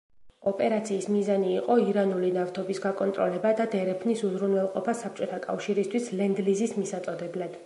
[0.51, 7.59] ოპერაციის მიზანი იყო ირანული ნავთობის გაკონტროლება და დერეფნის უზრუნველყოფა საბჭოთა კავშირისთვის ლენდ-ლიზის მისაწოდებლად.